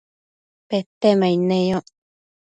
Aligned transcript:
Petemaid 0.67 1.39
neyoc 1.49 1.87